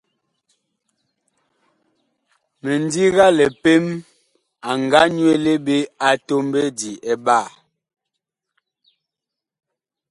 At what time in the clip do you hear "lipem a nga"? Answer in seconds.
3.37-5.01